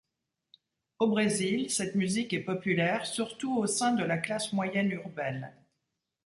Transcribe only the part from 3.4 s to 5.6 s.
au sein de la classe moyenne urbaine.